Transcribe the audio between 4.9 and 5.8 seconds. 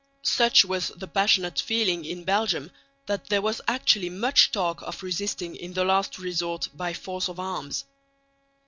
resisting in